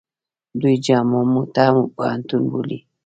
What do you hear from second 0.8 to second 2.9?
جامعه موته پوهنتون بولي.